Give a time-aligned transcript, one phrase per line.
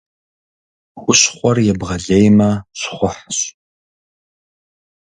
[0.99, 3.39] Хущхъуэр ебгъэлеймэ— щхъухьщ.